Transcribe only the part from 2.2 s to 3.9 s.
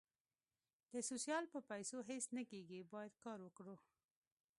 نه کېږي باید کار وکړو